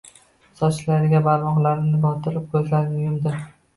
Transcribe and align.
Sochlariga 0.61 1.21
barmoqlarini 1.29 2.01
botirib, 2.07 2.51
ko‘zlarini 2.57 3.05
yumdi. 3.09 3.37